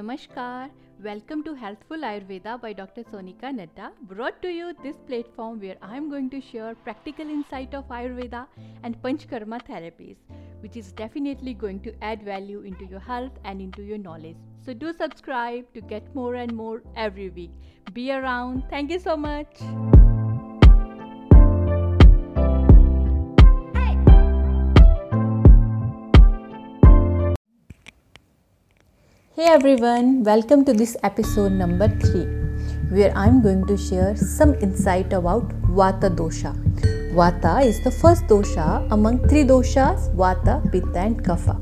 Namaskar. 0.00 0.70
Welcome 1.04 1.42
to 1.44 1.52
Healthful 1.54 2.04
Ayurveda 2.10 2.58
by 2.60 2.72
Dr. 2.72 3.02
Sonika 3.02 3.50
Nadda. 3.56 3.90
Brought 4.12 4.40
to 4.42 4.48
you 4.48 4.72
this 4.82 4.96
platform 5.06 5.60
where 5.60 5.76
I 5.82 5.96
am 5.96 6.08
going 6.08 6.30
to 6.30 6.40
share 6.40 6.74
practical 6.74 7.28
insight 7.28 7.74
of 7.74 7.86
Ayurveda 7.88 8.46
and 8.82 9.00
Panchkarma 9.02 9.60
therapies, 9.66 10.16
which 10.60 10.76
is 10.78 10.92
definitely 10.92 11.52
going 11.52 11.80
to 11.80 11.94
add 12.02 12.22
value 12.22 12.60
into 12.60 12.86
your 12.86 13.00
health 13.00 13.32
and 13.44 13.60
into 13.60 13.82
your 13.82 13.98
knowledge. 13.98 14.36
So 14.64 14.72
do 14.72 14.94
subscribe 14.94 15.72
to 15.74 15.82
get 15.82 16.14
more 16.14 16.34
and 16.36 16.56
more 16.56 16.82
every 16.96 17.28
week. 17.28 17.50
Be 17.92 18.10
around. 18.10 18.64
Thank 18.70 18.90
you 18.90 18.98
so 18.98 19.18
much. 19.18 20.09
Hey 29.40 29.46
everyone, 29.46 30.22
welcome 30.22 30.66
to 30.66 30.74
this 30.74 30.98
episode 31.02 31.52
number 31.52 31.88
3 31.88 32.24
where 32.90 33.10
I'm 33.16 33.40
going 33.40 33.66
to 33.68 33.76
share 33.78 34.14
some 34.14 34.52
insight 34.56 35.14
about 35.14 35.48
Vata 35.78 36.10
dosha. 36.14 36.52
Vata 37.14 37.64
is 37.64 37.82
the 37.82 37.90
first 37.90 38.26
dosha 38.26 38.86
among 38.90 39.26
three 39.30 39.44
doshas 39.44 40.14
Vata, 40.14 40.60
Pitta, 40.70 40.98
and 40.98 41.24
Kapha. 41.24 41.56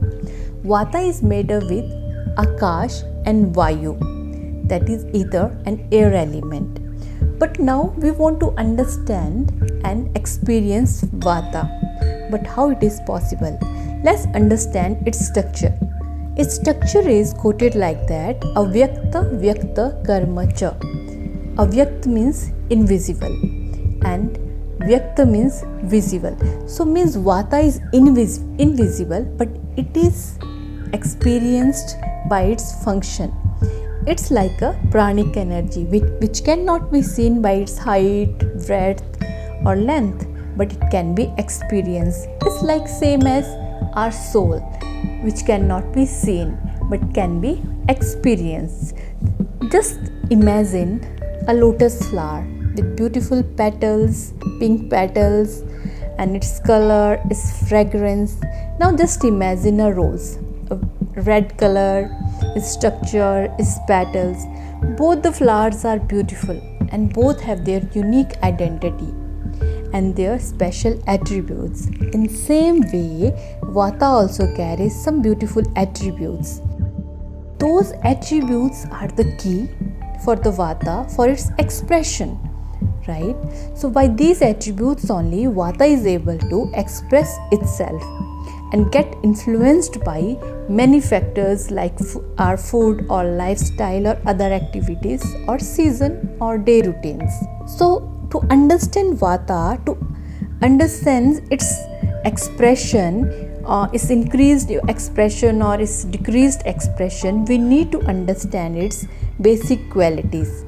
Vata 0.64 1.08
is 1.08 1.22
made 1.22 1.52
up 1.52 1.62
with 1.70 1.84
Akash 2.44 2.96
and 3.26 3.54
Vayu, 3.54 3.94
that 4.68 4.88
is 4.88 5.04
ether 5.14 5.56
and 5.64 5.94
air 5.94 6.12
element. 6.12 6.80
But 7.38 7.60
now 7.60 7.94
we 7.98 8.10
want 8.10 8.40
to 8.40 8.50
understand 8.64 9.52
and 9.84 10.16
experience 10.16 11.02
Vata. 11.26 11.62
But 12.28 12.44
how 12.44 12.70
it 12.70 12.82
is 12.82 12.98
possible? 13.06 13.56
Let's 14.02 14.26
understand 14.34 15.06
its 15.06 15.24
structure. 15.24 15.78
Its 16.42 16.54
structure 16.54 17.08
is 17.08 17.32
quoted 17.34 17.74
like 17.74 18.06
that 18.06 18.40
Avyakta 18.60 19.20
Vyakta 19.40 19.86
Karma 20.06 20.46
Cha. 20.58 20.70
Avyakt 21.62 22.06
means 22.06 22.52
invisible 22.70 23.34
and 24.12 24.38
Vyakta 24.78 25.28
means 25.28 25.64
visible. 25.82 26.36
So 26.68 26.84
means 26.84 27.16
Vata 27.16 27.60
is 27.60 27.80
invis- 27.92 28.38
invisible 28.60 29.24
but 29.36 29.48
it 29.76 29.96
is 29.96 30.38
experienced 30.92 31.96
by 32.30 32.42
its 32.42 32.84
function. 32.84 33.34
It's 34.06 34.30
like 34.30 34.62
a 34.62 34.78
pranic 34.92 35.36
energy 35.36 35.86
which, 35.86 36.04
which 36.20 36.44
cannot 36.44 36.92
be 36.92 37.02
seen 37.02 37.42
by 37.42 37.54
its 37.64 37.76
height, 37.76 38.38
breadth 38.64 39.02
or 39.66 39.74
length 39.74 40.28
but 40.56 40.72
it 40.72 40.90
can 40.92 41.16
be 41.16 41.32
experienced. 41.36 42.28
It's 42.42 42.62
like 42.62 42.86
same 42.86 43.26
as 43.26 43.44
our 43.96 44.12
soul 44.12 44.62
which 45.22 45.44
cannot 45.44 45.92
be 45.92 46.06
seen 46.06 46.56
but 46.90 47.00
can 47.14 47.40
be 47.40 47.62
experienced. 47.88 48.96
Just 49.70 49.98
imagine 50.30 51.04
a 51.48 51.54
lotus 51.54 52.08
flower 52.08 52.46
with 52.74 52.96
beautiful 52.96 53.42
petals, 53.42 54.32
pink 54.58 54.90
petals, 54.90 55.62
and 56.18 56.36
its 56.36 56.60
color 56.60 57.20
its 57.30 57.68
fragrance. 57.68 58.40
Now 58.78 58.94
just 58.96 59.24
imagine 59.24 59.80
a 59.80 59.92
rose, 59.92 60.38
a 60.70 60.76
red 61.22 61.56
color, 61.58 62.10
its 62.56 62.70
structure, 62.70 63.52
its 63.58 63.78
petals. 63.86 64.44
Both 64.96 65.22
the 65.22 65.32
flowers 65.32 65.84
are 65.84 65.98
beautiful 65.98 66.60
and 66.90 67.12
both 67.12 67.40
have 67.40 67.64
their 67.64 67.82
unique 67.92 68.36
identity 68.42 69.12
and 69.92 70.14
their 70.14 70.38
special 70.38 71.02
attributes. 71.06 71.86
In 72.12 72.28
same 72.28 72.80
way, 72.92 73.32
Vata 73.62 74.02
also 74.02 74.54
carries 74.54 74.94
some 74.94 75.22
beautiful 75.22 75.62
attributes. 75.76 76.60
Those 77.58 77.92
attributes 78.02 78.86
are 78.90 79.08
the 79.08 79.34
key 79.38 79.68
for 80.24 80.36
the 80.36 80.50
Vata 80.50 81.10
for 81.14 81.28
its 81.28 81.50
expression, 81.58 82.38
right? 83.06 83.36
So 83.74 83.90
by 83.90 84.08
these 84.08 84.42
attributes 84.42 85.10
only 85.10 85.44
Vata 85.44 85.88
is 85.88 86.06
able 86.06 86.38
to 86.38 86.70
express 86.74 87.36
itself 87.52 88.02
and 88.72 88.92
get 88.92 89.06
influenced 89.22 90.04
by 90.04 90.36
many 90.68 91.00
factors 91.00 91.70
like 91.70 91.98
f- 92.00 92.16
our 92.38 92.56
food 92.56 93.06
or 93.08 93.24
lifestyle 93.24 94.06
or 94.08 94.20
other 94.26 94.52
activities 94.52 95.24
or 95.46 95.58
season 95.58 96.36
or 96.40 96.58
day 96.58 96.82
routines. 96.82 97.32
So 97.66 98.17
to 98.30 98.40
understand 98.50 99.18
vata 99.18 99.62
to 99.86 99.96
understand 100.62 101.40
its 101.50 101.68
expression 102.24 103.22
uh, 103.64 103.88
its 103.92 104.10
increased 104.10 104.70
expression 104.88 105.62
or 105.62 105.80
its 105.80 106.04
decreased 106.04 106.62
expression 106.64 107.44
we 107.44 107.58
need 107.58 107.92
to 107.92 108.00
understand 108.02 108.76
its 108.76 109.06
basic 109.40 109.90
qualities. 109.90 110.64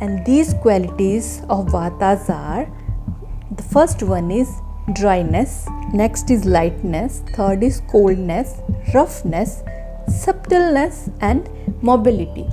And 0.00 0.24
these 0.24 0.54
qualities 0.54 1.42
of 1.48 1.66
vatas 1.66 2.28
are 2.28 2.66
the 3.50 3.62
first 3.62 4.02
one 4.02 4.30
is 4.30 4.50
dryness 4.92 5.66
next 5.92 6.30
is 6.30 6.44
lightness 6.44 7.22
third 7.34 7.62
is 7.62 7.80
coldness 7.90 8.60
roughness 8.92 9.62
subtleness 10.08 11.08
and 11.20 11.48
mobility. 11.82 12.46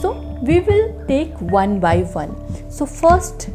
So 0.00 0.12
we 0.42 0.60
will 0.60 1.06
take 1.06 1.32
one 1.40 1.78
by 1.80 2.02
one. 2.02 2.34
So 2.70 2.86
first 2.86 3.50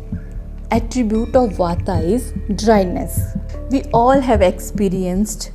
attribute 0.71 1.35
of 1.35 1.51
vata 1.51 2.01
is 2.03 2.33
dryness. 2.55 3.35
We 3.69 3.83
all 3.93 4.19
have 4.19 4.41
experienced 4.41 5.51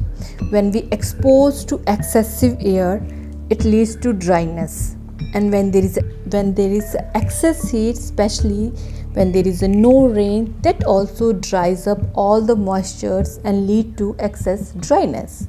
when 0.50 0.70
we 0.70 0.80
expose 0.92 1.64
to 1.66 1.82
excessive 1.86 2.56
air, 2.60 3.04
it 3.50 3.64
leads 3.64 3.96
to 3.96 4.12
dryness. 4.12 4.96
And 5.34 5.50
when 5.50 5.70
there 5.70 5.84
is 5.84 5.98
when 6.30 6.54
there 6.54 6.70
is 6.70 6.96
excess 7.14 7.70
heat, 7.70 7.96
especially 7.96 8.68
when 9.14 9.32
there 9.32 9.46
is 9.46 9.62
no 9.62 10.06
rain, 10.06 10.54
that 10.62 10.84
also 10.84 11.32
dries 11.32 11.86
up 11.86 11.98
all 12.14 12.40
the 12.40 12.54
moistures 12.54 13.40
and 13.44 13.66
lead 13.66 13.96
to 13.98 14.14
excess 14.18 14.72
dryness. 14.72 15.48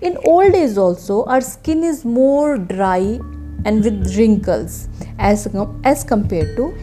In 0.00 0.18
old 0.24 0.54
age 0.54 0.76
also, 0.76 1.24
our 1.24 1.40
skin 1.40 1.84
is 1.84 2.04
more 2.04 2.58
dry 2.58 3.20
and 3.64 3.84
with 3.84 4.16
wrinkles 4.16 4.88
as, 5.18 5.46
as 5.84 6.02
compared 6.02 6.56
to 6.56 6.74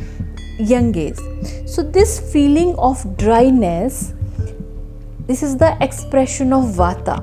young 0.59 0.95
age. 0.95 1.17
So, 1.65 1.81
this 1.81 2.19
feeling 2.31 2.75
of 2.77 3.17
dryness, 3.17 4.13
this 5.27 5.41
is 5.41 5.57
the 5.57 5.77
expression 5.81 6.53
of 6.53 6.65
vata, 6.65 7.17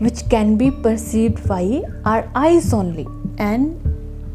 which 0.00 0.28
can 0.28 0.56
be 0.56 0.70
perceived 0.70 1.46
by 1.48 1.82
our 2.04 2.30
eyes 2.34 2.72
only. 2.72 3.06
And 3.38 3.80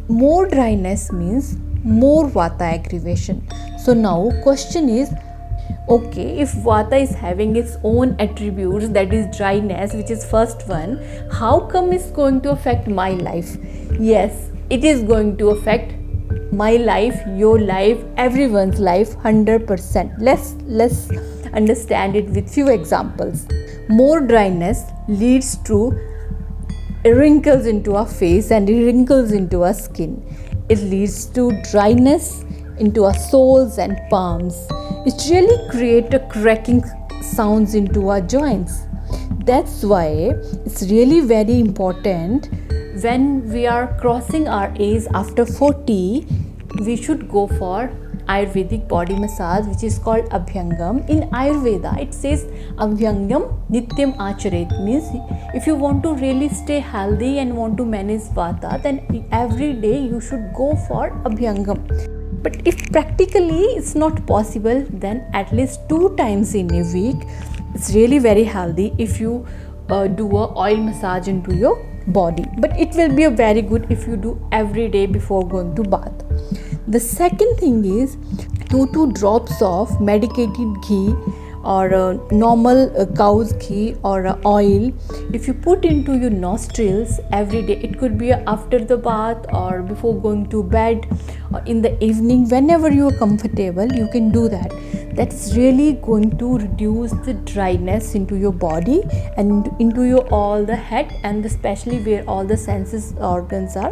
more 0.07 0.47
dryness 0.47 1.12
means 1.12 1.57
more 1.84 2.29
vata 2.29 2.62
aggravation. 2.62 3.47
So, 3.79 3.94
now 3.94 4.31
question 4.44 4.89
is 4.89 5.12
okay 5.89 6.39
if 6.39 6.51
vata 6.66 7.01
is 7.01 7.12
having 7.12 7.56
its 7.56 7.78
own 7.83 8.16
attributes 8.19 8.89
that 8.89 9.13
is 9.13 9.25
dryness 9.35 9.94
which 9.94 10.12
is 10.12 10.23
first 10.23 10.68
one 10.68 11.01
how 11.31 11.59
come 11.59 11.91
it's 11.91 12.12
going 12.12 12.39
to 12.41 12.51
affect 12.51 12.88
my 12.88 13.09
life 13.12 13.57
yes 14.00 14.50
it 14.69 14.83
is 14.83 15.01
going 15.03 15.35
to 15.38 15.50
affect 15.50 15.94
my 16.51 16.72
life 16.75 17.19
your 17.38 17.59
life 17.59 18.03
everyone's 18.17 18.79
life 18.79 19.16
100% 19.17 20.16
let's 20.19 20.56
let's 20.63 21.09
understand 21.53 22.16
it 22.16 22.29
with 22.29 22.53
few 22.53 22.69
examples. 22.69 23.47
More 23.89 24.22
dryness 24.22 24.84
leads 25.07 25.57
to 25.63 25.91
wrinkles 27.03 27.66
into 27.66 27.95
our 27.95 28.07
face 28.07 28.51
and 28.51 28.67
wrinkles 28.69 29.31
into 29.31 29.63
our 29.63 29.73
skin. 29.73 30.23
It 30.69 30.79
leads 30.79 31.25
to 31.28 31.51
dryness 31.72 32.44
into 32.78 33.06
our 33.06 33.13
soles 33.13 33.78
and 33.78 33.97
palms. 34.09 34.56
It 35.06 35.29
really 35.29 35.69
creates 35.69 36.13
a 36.13 36.19
cracking 36.19 36.83
sounds 37.22 37.75
into 37.75 38.09
our 38.09 38.22
joints. 38.22 38.83
That's 39.45 39.83
why 39.83 40.33
it's 40.66 40.83
really 40.83 41.22
very 41.22 41.59
important 41.59 42.50
when 43.03 43.25
we 43.51 43.65
are 43.65 43.88
crossing 44.00 44.48
our 44.48 44.74
age 44.77 45.06
after 45.19 45.45
40 45.45 46.25
we 46.88 46.95
should 46.95 47.27
go 47.30 47.48
for 47.48 47.89
ayurvedic 48.33 48.88
body 48.88 49.15
massage 49.21 49.65
which 49.65 49.83
is 49.83 49.98
called 49.98 50.25
abhyangam. 50.38 51.00
In 51.09 51.21
ayurveda 51.42 51.94
it 52.01 52.13
says 52.13 52.45
abhyangam 52.86 53.48
nityam 53.75 54.15
acharet 54.27 54.71
means 54.86 55.09
if 55.56 55.68
you 55.68 55.75
want 55.75 56.03
to 56.03 56.13
really 56.15 56.50
stay 56.50 56.80
healthy 56.80 57.39
and 57.39 57.57
want 57.57 57.77
to 57.77 57.86
manage 57.86 58.30
vata 58.39 58.81
then 58.83 59.01
every 59.31 59.74
day 59.74 59.97
you 60.00 60.21
should 60.21 60.54
go 60.54 60.75
for 60.88 61.09
abhyangam. 61.30 61.80
But 62.44 62.68
if 62.68 62.92
practically 62.92 63.63
it's 63.80 63.95
not 63.95 64.25
possible 64.27 64.86
then 64.89 65.25
at 65.33 65.51
least 65.51 65.88
two 65.89 66.15
times 66.18 66.56
in 66.56 66.74
a 66.81 66.83
week 66.94 67.27
it's 67.74 67.94
really 67.94 68.19
very 68.19 68.44
healthy 68.44 68.94
if 68.97 69.19
you 69.19 69.45
uh, 69.89 70.07
do 70.07 70.27
a 70.38 70.51
oil 70.57 70.77
massage 70.77 71.27
into 71.27 71.56
your 71.56 71.91
body. 72.07 72.45
But 72.57 72.80
it 72.80 72.95
will 72.95 73.15
be 73.15 73.27
very 73.27 73.62
good 73.62 73.92
if 73.92 74.07
you 74.07 74.18
do 74.18 74.39
every 74.51 74.88
day 74.89 75.06
before 75.06 75.48
going 75.48 75.75
to 75.75 75.83
bath. 75.83 76.24
The 76.88 77.00
second 77.00 77.57
thing 77.57 77.86
is 77.86 78.18
2 78.69 78.88
2 78.94 79.12
drops 79.13 79.62
of 79.62 80.00
medicated 80.01 80.81
ghee 80.88 81.13
or 81.63 81.94
uh, 81.94 82.18
normal 82.31 82.92
uh, 83.00 83.06
cow's 83.16 83.54
ghee 83.54 83.96
or 84.04 84.28
uh, 84.28 84.38
oil. 84.46 84.92
If 85.34 85.48
you 85.48 85.54
put 85.54 85.86
into 85.86 86.18
your 86.18 86.30
nostrils 86.30 87.19
every 87.31 87.62
day 87.62 87.78
it 87.78 87.98
could 88.00 88.18
be 88.18 88.31
after 88.31 88.80
the 88.84 88.98
bath 88.98 89.46
or 89.54 89.81
before 89.81 90.19
going 90.19 90.50
to 90.50 90.63
bed 90.63 91.08
or 91.54 91.62
in 91.66 91.81
the 91.81 92.02
evening 92.04 92.50
whenever 92.50 92.92
you 92.92 93.08
are 93.10 93.18
comfortable 93.18 93.92
you 93.94 94.08
can 94.12 94.31
do 94.31 94.48
that. 94.50 94.72
That's 95.13 95.54
really 95.56 95.94
going 96.02 96.38
to 96.38 96.58
reduce 96.58 97.12
the 97.12 97.34
dryness 97.34 98.16
into 98.16 98.38
your 98.38 98.54
body 98.54 99.04
and 99.36 99.69
into 99.80 100.04
your 100.04 100.25
all 100.34 100.64
the 100.64 100.75
head 100.75 101.14
and 101.24 101.46
especially 101.46 102.00
where 102.00 102.24
all 102.30 102.46
the 102.46 102.56
senses 102.56 103.14
organs 103.19 103.75
are 103.75 103.92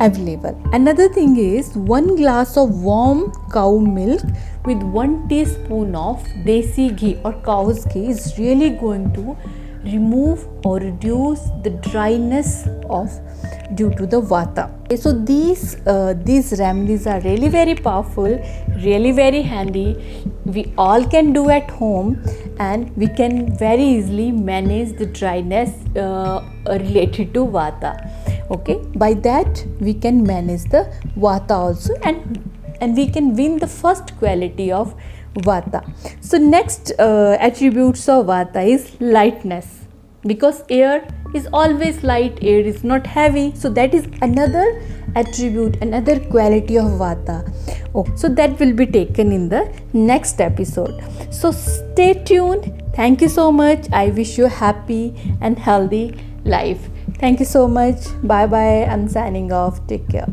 available. 0.00 0.60
Another 0.72 1.08
thing 1.08 1.36
is 1.36 1.76
one 1.76 2.16
glass 2.16 2.56
of 2.56 2.82
warm 2.82 3.32
cow 3.52 3.78
milk 3.78 4.22
with 4.66 4.82
one 4.82 5.28
teaspoon 5.28 5.94
of 5.94 6.22
desi 6.48 6.88
ghee 7.02 7.18
or 7.24 7.32
cow's 7.48 7.84
ghee 7.92 8.08
is 8.14 8.32
really 8.38 8.70
going 8.70 9.12
to 9.18 9.36
remove 9.92 10.46
or 10.64 10.78
reduce 10.78 11.42
the 11.64 11.70
dryness 11.88 12.66
of 12.90 13.10
due 13.74 13.90
to 13.90 14.06
the 14.06 14.20
vata. 14.20 14.64
Okay, 14.84 14.96
so 14.96 15.12
these 15.12 15.76
uh, 15.86 16.14
these 16.24 16.54
remedies 16.58 17.06
are 17.06 17.20
really 17.20 17.48
very 17.48 17.74
powerful 17.74 18.38
really 18.84 19.12
very 19.12 19.42
handy. 19.42 19.88
We 20.44 20.72
all 20.78 21.04
can 21.04 21.32
do 21.32 21.48
at 21.50 21.70
home 21.70 22.22
and 22.58 22.96
we 22.96 23.08
can 23.08 23.56
very 23.56 23.84
easily 23.84 24.30
manage 24.32 24.96
the 24.98 25.06
dryness 25.06 25.70
uh, 25.96 26.44
related 26.66 27.32
to 27.34 27.46
vata. 27.46 27.94
Okay 28.50 28.76
by 28.94 29.14
that 29.14 29.64
we 29.80 29.94
can 29.94 30.22
manage 30.22 30.64
the 30.64 30.84
vata 31.16 31.50
also 31.50 31.94
and 32.02 32.42
and 32.80 32.96
we 32.96 33.06
can 33.08 33.34
win 33.34 33.58
the 33.58 33.66
first 33.66 34.16
quality 34.18 34.70
of 34.72 34.94
vata. 35.34 35.82
So 36.20 36.38
next 36.38 36.92
uh, 36.98 37.36
attributes 37.40 38.08
of 38.08 38.26
vata 38.26 38.66
is 38.66 38.96
lightness. 39.00 39.82
Because 40.22 40.64
air 40.68 41.06
is 41.34 41.46
always 41.52 42.02
light 42.02 42.38
air 42.42 42.60
is 42.60 42.82
not 42.82 43.06
heavy. 43.06 43.54
So 43.54 43.68
that 43.70 43.94
is 43.94 44.08
another 44.22 44.82
attribute 45.14 45.76
another 45.76 46.18
quality 46.20 46.76
of 46.76 46.90
vata. 47.02 47.38
Oh, 47.94 48.06
so 48.16 48.28
that 48.28 48.58
will 48.58 48.72
be 48.72 48.86
taken 48.86 49.32
in 49.32 49.48
the 49.48 49.72
next 49.92 50.40
episode. 50.40 51.00
So 51.30 51.52
stay 51.52 52.14
tuned. 52.24 52.82
Thank 52.94 53.20
you 53.20 53.28
so 53.28 53.52
much. 53.52 53.86
I 53.92 54.08
wish 54.08 54.36
you 54.36 54.46
happy 54.46 55.14
and 55.40 55.58
healthy 55.58 56.14
life. 56.44 56.88
Thank 57.18 57.40
you 57.40 57.46
so 57.46 57.66
much. 57.68 58.06
Bye 58.22 58.46
bye 58.46 58.84
i'm 58.84 59.08
signing 59.08 59.52
off. 59.52 59.86
Take 59.86 60.08
care 60.08 60.26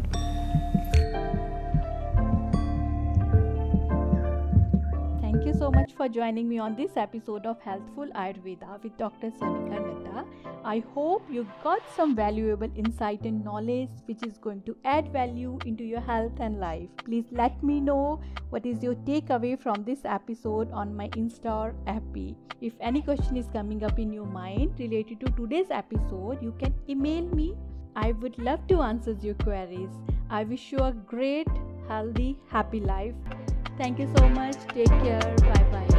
so 5.52 5.70
much 5.72 5.94
for 5.96 6.08
joining 6.08 6.48
me 6.48 6.58
on 6.58 6.76
this 6.76 6.96
episode 6.96 7.46
of 7.46 7.60
Healthful 7.60 8.08
Ayurveda 8.16 8.82
with 8.82 8.98
Dr. 8.98 9.30
Sonika 9.32 9.80
Mehta. 9.86 10.24
I 10.64 10.84
hope 10.94 11.24
you 11.30 11.46
got 11.64 11.82
some 11.96 12.16
valuable 12.16 12.72
insight 12.76 13.24
and 13.24 13.44
knowledge 13.44 13.90
which 14.06 14.24
is 14.26 14.38
going 14.38 14.62
to 14.62 14.78
add 14.86 15.12
value 15.12 15.60
into 15.66 15.84
your 15.84 16.00
health 16.00 16.40
and 16.40 16.60
life. 16.60 16.88
Please 17.04 17.26
let 17.32 17.62
me 17.62 17.82
know 17.82 18.22
what 18.52 18.66
is 18.66 18.82
your 18.82 18.96
takeaway 18.96 19.60
from 19.60 19.84
this 19.84 20.06
episode 20.06 20.72
on 20.72 20.96
my 20.96 21.10
Insta 21.10 21.74
FB. 21.88 22.36
If 22.62 22.74
any 22.80 23.02
question 23.02 23.36
is 23.36 23.48
coming 23.52 23.84
up 23.84 24.00
in 24.00 24.14
your 24.14 24.26
mind 24.26 24.80
related 24.80 25.20
to 25.20 25.32
today's 25.32 25.72
episode, 25.72 26.42
you 26.42 26.54
can 26.58 26.74
email 26.88 27.24
me. 27.24 27.56
I 27.96 28.14
would 28.14 28.40
love 28.40 28.66
to 28.68 28.82
answer 28.82 29.18
your 29.22 29.36
queries. 29.36 29.90
I 30.30 30.46
wish 30.46 30.72
you 30.72 30.78
a 30.78 30.94
great, 30.94 31.48
healthy, 31.90 32.38
happy 32.50 32.80
life. 32.80 33.16
Thank 33.78 34.00
you 34.00 34.08
so 34.16 34.30
much. 34.30 34.56
Take 34.74 34.88
care. 34.88 35.36
Bye 35.40 35.64
bye. 35.72 35.93